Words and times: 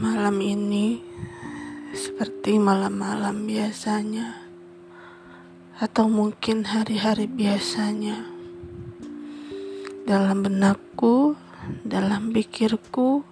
Malam 0.00 0.40
ini 0.40 0.96
seperti 1.92 2.56
malam-malam 2.56 3.44
biasanya, 3.44 4.32
atau 5.76 6.08
mungkin 6.08 6.64
hari-hari 6.64 7.28
biasanya. 7.28 8.24
Dalam 10.08 10.40
benakku, 10.40 11.36
dalam 11.84 12.32
pikirku, 12.32 13.28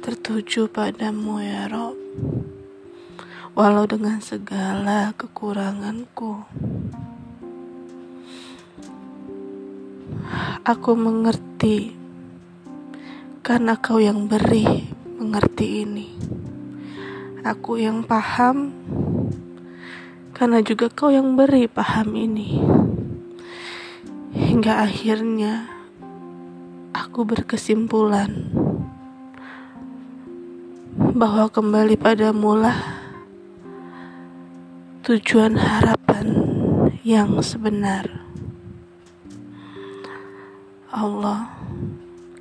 tertuju 0.00 0.72
padamu 0.72 1.36
ya 1.44 1.68
Rob. 1.68 2.00
Walau 3.52 3.84
dengan 3.84 4.24
segala 4.24 5.12
kekuranganku, 5.20 6.48
aku 10.64 10.90
mengerti 10.96 11.95
karena 13.46 13.78
kau 13.78 14.02
yang 14.02 14.26
beri 14.26 14.90
mengerti 15.22 15.86
ini. 15.86 16.10
Aku 17.46 17.78
yang 17.78 18.02
paham 18.02 18.74
karena 20.34 20.58
juga 20.66 20.90
kau 20.90 21.14
yang 21.14 21.38
beri 21.38 21.70
paham 21.70 22.18
ini. 22.18 22.58
Hingga 24.34 24.82
akhirnya 24.82 25.70
aku 26.90 27.22
berkesimpulan 27.22 28.50
bahwa 31.14 31.46
kembali 31.46 31.94
padamu 31.94 32.58
lah 32.58 32.98
tujuan 35.06 35.54
harapan 35.54 36.34
yang 37.06 37.38
sebenar. 37.46 38.10
Allah 40.90 41.46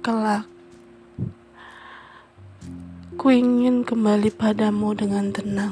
kelak 0.02 0.55
Ku 3.16 3.32
ingin 3.32 3.88
kembali 3.88 4.28
padamu 4.28 4.92
dengan 4.92 5.32
tenang. 5.32 5.72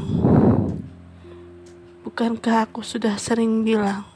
Bukankah 2.08 2.72
aku 2.72 2.80
sudah 2.88 3.20
sering 3.20 3.68
bilang, 3.68 4.08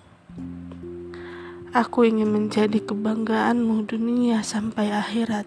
aku 1.75 2.07
ingin 2.07 2.31
menjadi 2.31 2.79
kebanggaanmu 2.79 3.83
dunia 3.83 4.39
sampai 4.47 4.95
akhirat. 4.95 5.43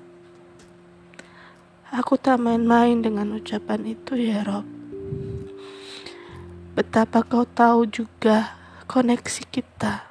Aku 1.88 2.20
tak 2.20 2.36
main-main 2.44 3.00
dengan 3.00 3.32
ucapan 3.32 3.96
itu 3.96 4.12
ya 4.12 4.44
Rob. 4.44 4.68
Betapa 6.76 7.24
kau 7.24 7.48
tahu 7.48 7.88
juga 7.88 8.60
koneksi 8.92 9.42
kita 9.48 10.04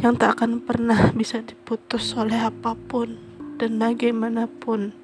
yang 0.00 0.16
tak 0.16 0.40
akan 0.40 0.64
pernah 0.64 1.12
bisa 1.12 1.44
diputus 1.44 2.16
oleh 2.16 2.40
apa 2.40 2.72
pun 2.72 3.20
dan 3.60 3.76
bagaimanapun. 3.76 5.03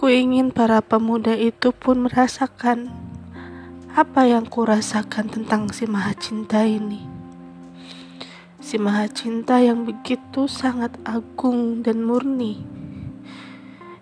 Ku 0.00 0.08
ingin 0.08 0.48
para 0.48 0.80
pemuda 0.80 1.36
itu 1.36 1.76
pun 1.76 2.08
merasakan 2.08 2.88
apa 3.92 4.24
yang 4.24 4.48
ku 4.48 4.64
rasakan 4.64 5.28
tentang 5.28 5.68
si 5.76 5.84
maha 5.84 6.16
cinta 6.16 6.64
ini. 6.64 7.04
Si 8.64 8.80
maha 8.80 9.12
cinta 9.12 9.60
yang 9.60 9.84
begitu 9.84 10.48
sangat 10.48 10.96
agung 11.04 11.84
dan 11.84 12.00
murni. 12.00 12.64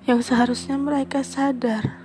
Yang 0.06 0.30
seharusnya 0.30 0.78
mereka 0.78 1.26
sadar 1.26 1.98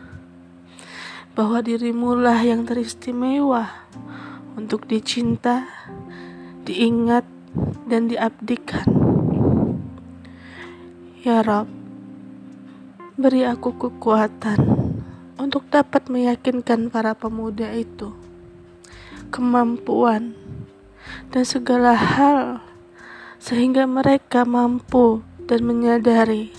bahwa 1.37 1.61
dirimu 1.61 2.17
lah 2.17 2.41
yang 2.41 2.65
teristimewa 2.65 3.85
untuk 4.57 4.89
dicinta, 4.89 5.69
diingat, 6.65 7.29
dan 7.85 8.09
diabdikan. 8.09 8.89
Ya 11.21 11.45
Rob, 11.45 11.82
Beri 13.13 13.45
aku 13.45 13.77
kekuatan 13.77 14.57
untuk 15.37 15.69
dapat 15.69 16.09
meyakinkan 16.09 16.89
para 16.89 17.13
pemuda 17.13 17.69
itu, 17.69 18.09
kemampuan, 19.29 20.33
dan 21.29 21.45
segala 21.45 21.93
hal, 21.93 22.65
sehingga 23.37 23.85
mereka 23.85 24.49
mampu 24.49 25.21
dan 25.45 25.61
menyadari 25.61 26.49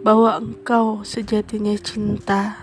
bahwa 0.00 0.40
engkau 0.40 1.04
sejatinya 1.04 1.76
cinta, 1.76 2.56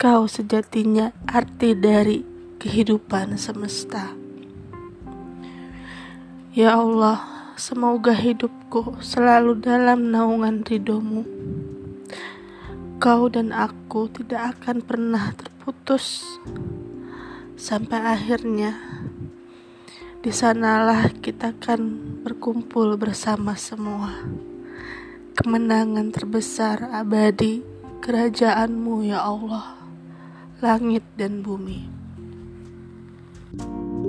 kau 0.00 0.24
sejatinya 0.24 1.12
arti 1.28 1.76
dari 1.76 2.24
kehidupan 2.64 3.36
semesta. 3.36 4.08
Ya 6.56 6.80
Allah, 6.80 7.52
semoga 7.60 8.16
hidupku 8.16 9.04
selalu 9.04 9.60
dalam 9.60 10.08
naungan 10.08 10.64
ridhomu 10.64 11.28
kau 13.04 13.28
dan 13.28 13.52
aku 13.52 14.08
tidak 14.08 14.56
akan 14.56 14.80
pernah 14.80 15.36
terputus. 15.36 16.24
Sampai 17.52 18.00
akhirnya 18.00 18.80
di 20.24 20.32
sanalah 20.32 21.12
kita 21.12 21.52
akan 21.52 21.80
berkumpul 22.24 22.96
bersama 22.96 23.60
semua. 23.60 24.24
Kemenangan 25.36 26.16
terbesar 26.16 26.88
abadi 26.96 27.60
kerajaanmu 28.00 29.04
ya 29.04 29.20
Allah 29.20 29.76
langit 30.64 31.04
dan 31.20 31.44
bumi. 31.44 31.92
thank 33.54 33.68
you 33.70 34.03